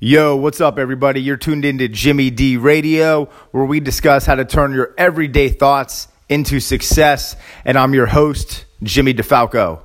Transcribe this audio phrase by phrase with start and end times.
[0.00, 1.20] Yo, what's up, everybody?
[1.20, 6.06] You're tuned into Jimmy D Radio, where we discuss how to turn your everyday thoughts
[6.28, 7.34] into success.
[7.64, 9.80] And I'm your host, Jimmy DeFalco.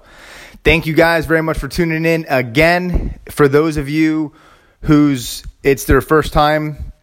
[0.64, 3.20] Thank you guys very much for tuning in again.
[3.32, 4.34] For those of you
[4.82, 6.94] whose it's their first time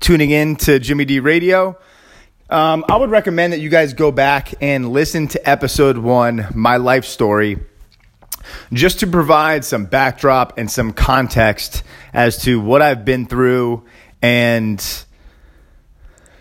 [0.00, 1.78] tuning in to Jimmy D Radio,
[2.48, 6.78] um, I would recommend that you guys go back and listen to episode one, My
[6.78, 7.58] Life Story
[8.72, 11.82] just to provide some backdrop and some context
[12.12, 13.84] as to what I've been through
[14.22, 14.78] and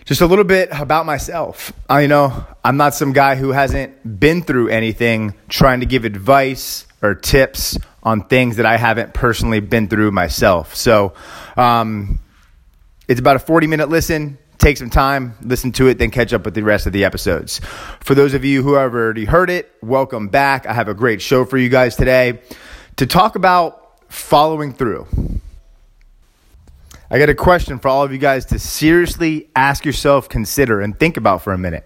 [0.05, 1.73] just a little bit about myself.
[1.89, 6.05] I you know I'm not some guy who hasn't been through anything trying to give
[6.05, 10.75] advice or tips on things that I haven't personally been through myself.
[10.75, 11.13] So
[11.57, 12.19] um,
[13.07, 16.45] it's about a 40 minute listen take some time, listen to it, then catch up
[16.45, 17.59] with the rest of the episodes.
[17.99, 20.65] For those of you who have already heard it, welcome back.
[20.65, 22.41] I have a great show for you guys today
[22.97, 25.07] to talk about following through.
[27.09, 30.99] I got a question for all of you guys to seriously ask yourself, consider, and
[30.99, 31.85] think about for a minute.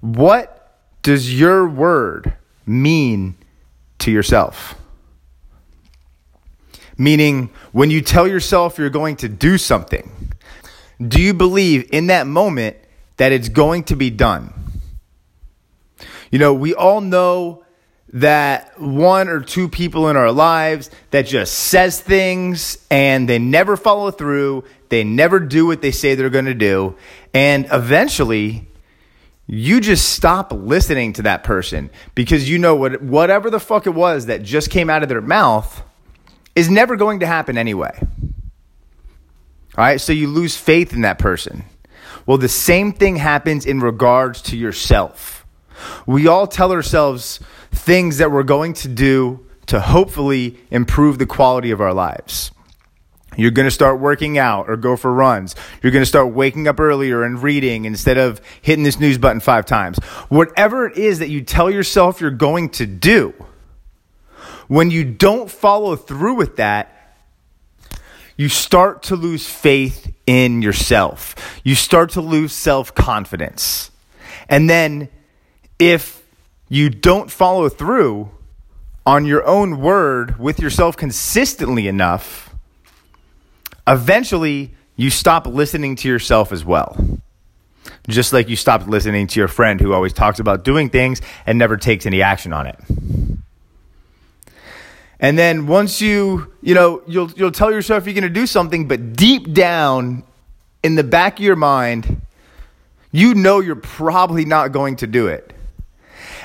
[0.00, 3.36] What does your word mean
[3.98, 4.74] to yourself?
[6.98, 10.32] Meaning, when you tell yourself you're going to do something,
[11.00, 12.76] do you believe in that moment
[13.16, 14.52] that it's going to be done?
[16.30, 17.64] You know, we all know
[18.12, 23.76] that one or two people in our lives that just says things and they never
[23.76, 26.96] follow through, they never do what they say they're going to do,
[27.34, 28.66] and eventually
[29.46, 33.94] you just stop listening to that person because you know what whatever the fuck it
[33.94, 35.82] was that just came out of their mouth
[36.54, 37.96] is never going to happen anyway.
[39.76, 41.64] All right, so you lose faith in that person.
[42.24, 45.46] Well, the same thing happens in regards to yourself.
[46.06, 51.70] We all tell ourselves things that we're going to do to hopefully improve the quality
[51.70, 52.50] of our lives.
[53.36, 55.54] You're going to start working out or go for runs.
[55.82, 59.40] You're going to start waking up earlier and reading instead of hitting this news button
[59.40, 59.98] five times.
[60.28, 63.34] Whatever it is that you tell yourself you're going to do,
[64.68, 67.05] when you don't follow through with that,
[68.36, 71.34] you start to lose faith in yourself.
[71.64, 73.90] You start to lose self confidence.
[74.48, 75.08] And then,
[75.78, 76.22] if
[76.68, 78.30] you don't follow through
[79.04, 82.54] on your own word with yourself consistently enough,
[83.86, 86.96] eventually you stop listening to yourself as well.
[88.08, 91.58] Just like you stopped listening to your friend who always talks about doing things and
[91.58, 92.78] never takes any action on it.
[95.18, 98.86] And then once you, you know, you'll you'll tell yourself you're going to do something,
[98.86, 100.24] but deep down
[100.82, 102.20] in the back of your mind,
[103.12, 105.52] you know you're probably not going to do it.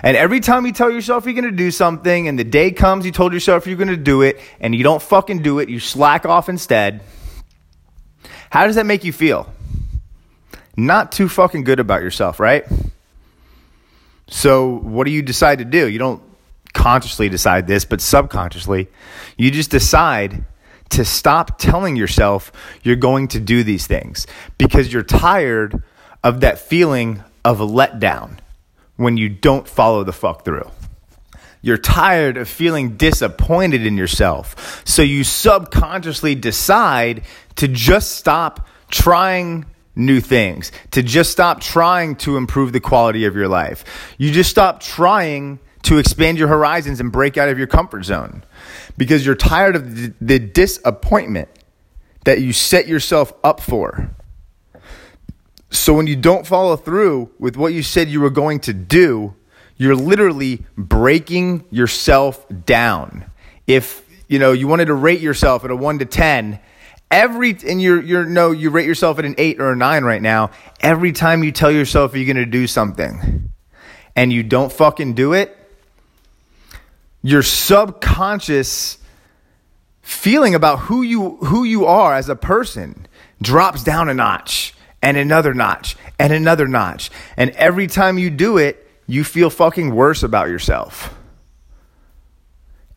[0.04, 3.06] And every time you tell yourself you're going to do something and the day comes
[3.06, 5.80] you told yourself you're going to do it and you don't fucking do it, you
[5.80, 7.02] slack off instead.
[8.50, 9.52] How does that make you feel?
[10.76, 12.66] Not too fucking good about yourself, right?
[14.28, 15.90] So, what do you decide to do?
[15.90, 16.24] You don't
[16.82, 18.90] consciously decide this, but subconsciously,
[19.38, 20.44] you just decide
[20.90, 24.26] to stop telling yourself you're going to do these things
[24.58, 25.84] because you're tired
[26.24, 28.38] of that feeling of letdown
[28.96, 30.70] when you don't follow the fuck through.
[31.62, 34.82] You're tired of feeling disappointed in yourself.
[34.84, 37.24] So you subconsciously decide
[37.58, 43.36] to just stop trying new things, to just stop trying to improve the quality of
[43.36, 43.86] your life.
[44.18, 48.44] You just stop trying to expand your horizons and break out of your comfort zone
[48.98, 51.50] because you're tired of the, disappointment
[52.26, 54.12] that you set yourself up for.
[55.70, 59.36] So when you don't follow through with what you said you were going to do,
[59.78, 63.32] you're literally breaking yourself down.
[63.66, 66.60] If you know you wanted to rate yourself at a 1 to 10,
[67.10, 70.22] every and you're you're no you rate yourself at an 8 or a 9 right
[70.22, 73.50] now, every time you tell yourself you're going to do something
[74.16, 75.58] and you don't fucking do it,
[77.22, 78.98] your subconscious
[80.02, 83.08] feeling about who you who you are as a person
[83.42, 88.58] drops down a notch and another notch and another notch and every time you do
[88.58, 91.16] it you feel fucking worse about yourself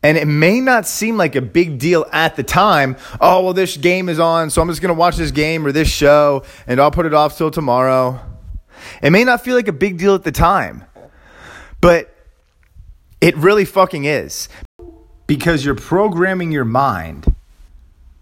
[0.05, 2.95] and it may not seem like a big deal at the time.
[3.19, 5.71] Oh, well, this game is on, so I'm just going to watch this game or
[5.71, 8.19] this show, and I'll put it off till tomorrow.
[9.01, 10.83] It may not feel like a big deal at the time.
[11.81, 12.14] But
[13.21, 14.49] it really fucking is.
[15.27, 17.33] Because you're programming your mind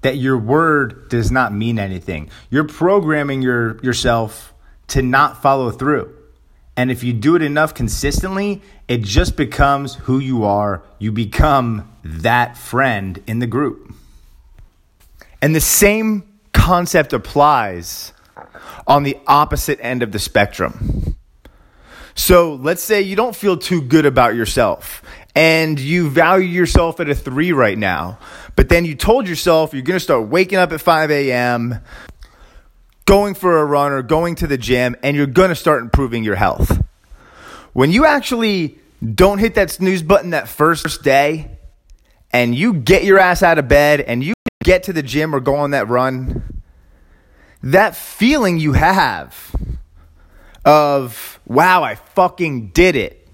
[0.02, 2.30] that your word does not mean anything.
[2.50, 4.54] You're programming your, yourself
[4.88, 6.16] to not follow through.
[6.76, 10.82] And if you do it enough consistently, it just becomes who you are.
[11.00, 13.94] You become that friend in the group.
[15.42, 18.14] And the same concept applies
[18.88, 21.16] on the opposite end of the spectrum.
[22.16, 25.02] So let's say you don't feel too good about yourself
[25.36, 28.20] and you value yourself at a three right now,
[28.56, 31.80] but then you told yourself you're going to start waking up at 5 a.m.,
[33.06, 36.24] going for a run or going to the gym, and you're going to start improving
[36.24, 36.84] your health.
[37.74, 41.58] When you actually don't hit that snooze button that first day
[42.32, 44.34] and you get your ass out of bed and you
[44.64, 46.62] get to the gym or go on that run,
[47.64, 49.56] that feeling you have
[50.66, 53.28] of, wow, I fucking did it,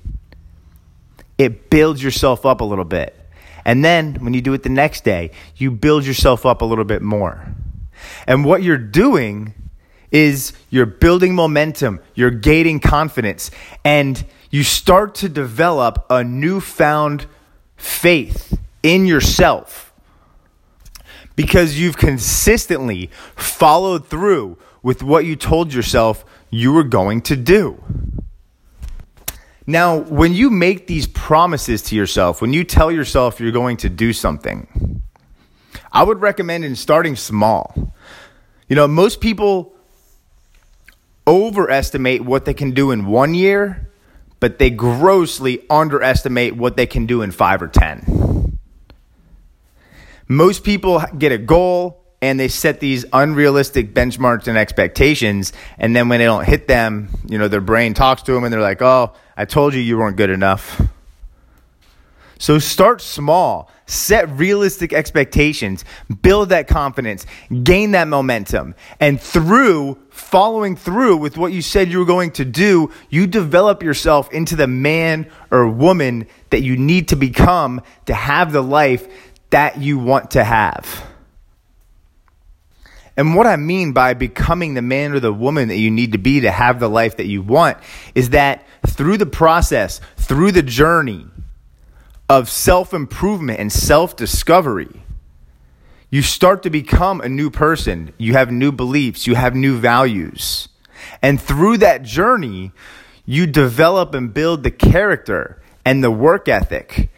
[1.37, 3.15] it builds yourself up a little bit.
[3.65, 6.85] And then when you do it the next day, you build yourself up a little
[6.85, 7.53] bit more.
[8.25, 9.53] And what you're doing
[10.11, 13.51] is you're building momentum, you're gaining confidence,
[13.83, 17.27] and you start to develop a newfound
[17.77, 19.93] faith in yourself
[21.35, 27.83] because you've consistently followed through with what you told yourself you were going to do.
[29.67, 33.89] Now, when you make these promises to yourself, when you tell yourself you're going to
[33.89, 35.03] do something,
[35.91, 37.93] I would recommend in starting small.
[38.67, 39.75] You know, most people
[41.27, 43.91] overestimate what they can do in one year,
[44.39, 48.57] but they grossly underestimate what they can do in five or 10.
[50.27, 55.54] Most people get a goal and they set these unrealistic benchmarks and expectations.
[55.77, 58.54] And then when they don't hit them, you know, their brain talks to them and
[58.54, 60.81] they're like, oh, I told you you weren't good enough.
[62.42, 65.83] So start small, set realistic expectations,
[66.21, 67.25] build that confidence,
[67.63, 68.75] gain that momentum.
[69.01, 73.83] And through following through with what you said you were going to do, you develop
[73.83, 79.07] yourself into the man or woman that you need to become to have the life
[79.50, 81.06] that you want to have.
[83.19, 86.18] And what I mean by becoming the man or the woman that you need to
[86.18, 87.77] be to have the life that you want
[88.16, 91.27] is that through the process, through the journey,
[92.30, 95.04] of self improvement and self discovery,
[96.10, 98.13] you start to become a new person.
[98.18, 100.69] You have new beliefs, you have new values.
[101.21, 102.71] And through that journey,
[103.25, 107.10] you develop and build the character and the work ethic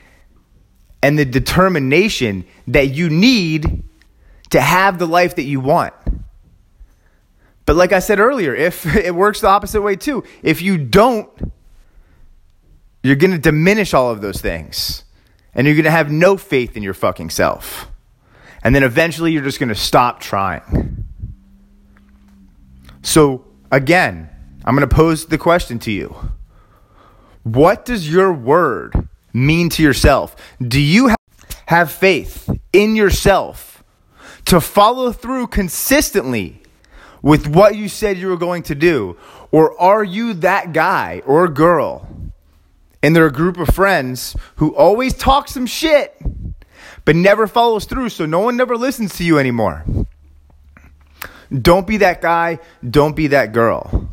[1.04, 3.84] and the determination that you need
[4.52, 5.94] to have the life that you want.
[7.66, 11.30] But like I said earlier, if it works the opposite way too, if you don't,
[13.04, 15.04] you're going to diminish all of those things.
[15.54, 17.90] And you're going to have no faith in your fucking self.
[18.64, 21.04] And then eventually you're just going to stop trying.
[23.02, 24.30] So, again,
[24.64, 26.16] I'm going to pose the question to you
[27.44, 30.36] What does your word mean to yourself?
[30.66, 31.16] Do you
[31.66, 33.71] have faith in yourself
[34.46, 36.62] to follow through consistently
[37.22, 39.18] with what you said you were going to do?
[39.52, 42.08] Or are you that guy or girl?
[43.04, 46.16] And they're a group of friends who always talk some shit
[47.04, 49.84] but never follows through so no one never listens to you anymore.
[51.52, 54.10] Don't be that guy don't be that girl.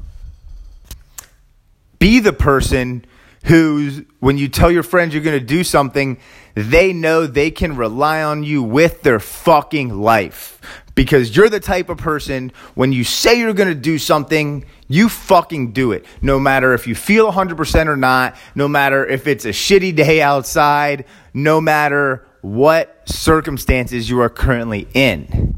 [1.98, 3.04] Be the person
[3.44, 6.18] who's when you tell your friends you're going to do something
[6.54, 10.60] they know they can rely on you with their fucking life
[10.96, 15.08] because you're the type of person when you say you're going to do something you
[15.08, 16.04] fucking do it.
[16.20, 20.20] No matter if you feel 100% or not, no matter if it's a shitty day
[20.20, 25.57] outside, no matter what circumstances you are currently in.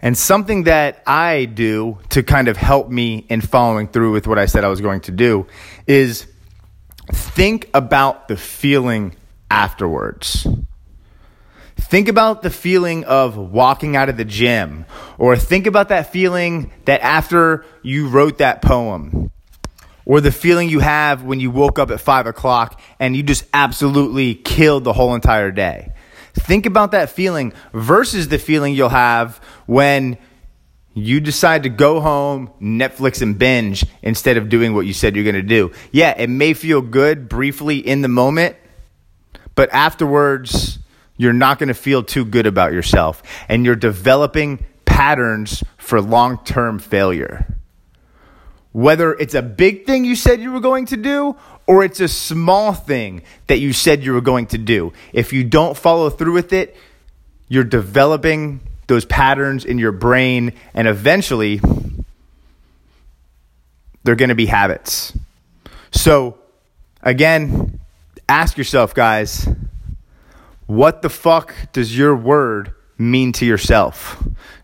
[0.00, 4.38] And something that I do to kind of help me in following through with what
[4.38, 5.46] I said I was going to do
[5.86, 6.26] is
[7.10, 9.16] think about the feeling
[9.50, 10.46] afterwards.
[11.76, 14.84] Think about the feeling of walking out of the gym,
[15.16, 19.30] or think about that feeling that after you wrote that poem,
[20.04, 23.44] or the feeling you have when you woke up at five o'clock and you just
[23.54, 25.92] absolutely killed the whole entire day.
[26.40, 30.18] Think about that feeling versus the feeling you'll have when
[30.94, 35.24] you decide to go home, Netflix and binge instead of doing what you said you're
[35.24, 35.72] going to do.
[35.92, 38.56] Yeah, it may feel good briefly in the moment,
[39.54, 40.78] but afterwards,
[41.16, 46.38] you're not going to feel too good about yourself and you're developing patterns for long
[46.44, 47.54] term failure.
[48.72, 51.36] Whether it's a big thing you said you were going to do
[51.68, 55.44] or it's a small thing that you said you were going to do, if you
[55.44, 56.74] don't follow through with it,
[57.46, 61.60] you're developing those patterns in your brain and eventually
[64.02, 65.12] they're going to be habits.
[65.90, 66.38] So,
[67.02, 67.78] again,
[68.28, 69.46] ask yourself, guys
[70.68, 74.22] what the fuck does your word mean to yourself?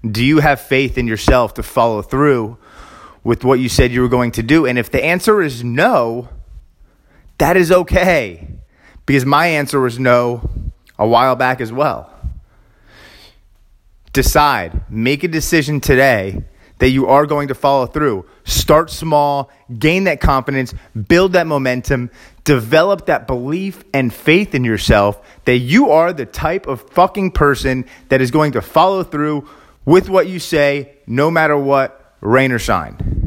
[0.08, 2.58] Do you have faith in yourself to follow through
[3.24, 4.66] with what you said you were going to do?
[4.66, 6.28] And if the answer is no,
[7.38, 8.48] that is okay.
[9.06, 10.50] Because my answer was no
[10.98, 12.10] a while back as well.
[14.12, 16.44] Decide, make a decision today
[16.78, 18.26] that you are going to follow through.
[18.44, 20.74] Start small, gain that confidence,
[21.08, 22.10] build that momentum,
[22.44, 27.84] develop that belief and faith in yourself that you are the type of fucking person
[28.08, 29.48] that is going to follow through
[29.84, 33.23] with what you say, no matter what, rain or shine.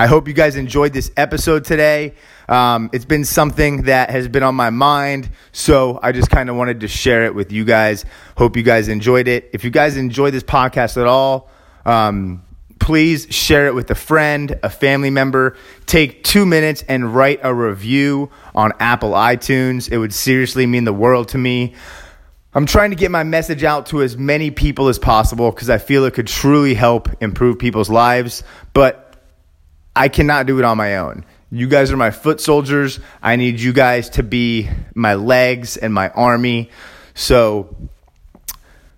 [0.00, 2.14] I hope you guys enjoyed this episode today.
[2.48, 6.56] Um, it's been something that has been on my mind, so I just kind of
[6.56, 8.06] wanted to share it with you guys.
[8.38, 9.50] Hope you guys enjoyed it.
[9.52, 11.50] If you guys enjoy this podcast at all,
[11.84, 12.42] um,
[12.78, 15.58] please share it with a friend, a family member.
[15.84, 19.92] Take two minutes and write a review on Apple iTunes.
[19.92, 21.74] It would seriously mean the world to me.
[22.54, 25.76] I'm trying to get my message out to as many people as possible because I
[25.76, 28.42] feel it could truly help improve people's lives,
[28.72, 29.09] but
[29.94, 31.24] I cannot do it on my own.
[31.50, 33.00] You guys are my foot soldiers.
[33.22, 36.70] I need you guys to be my legs and my army.
[37.14, 37.76] So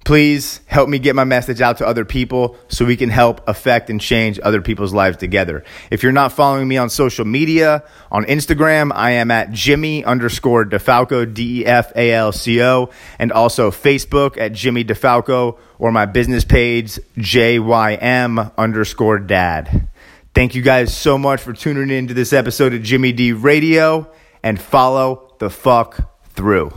[0.04, 3.88] please help me get my message out to other people so we can help affect
[3.88, 5.64] and change other people's lives together.
[5.90, 10.66] If you're not following me on social media, on Instagram, I am at Jimmy underscore
[10.66, 15.90] DeFalco, D E F A L C O, and also Facebook at Jimmy DeFalco or
[15.90, 19.88] my business page, JYM underscore dad.
[20.34, 24.10] Thank you guys so much for tuning in to this episode of Jimmy D Radio
[24.42, 26.70] and follow the fuck through.